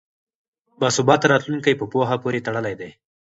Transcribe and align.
باثباته 0.79 1.25
راتلونکی 1.33 1.73
په 1.79 1.85
پوهه 1.91 2.15
پورې 2.23 2.43
تړلی 2.47 2.73
دی. 2.79 2.91